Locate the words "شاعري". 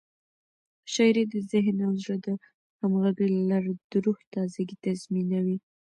0.93-1.23